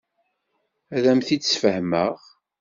[0.95, 2.15] Ad am-t-id-sfehmeɣ.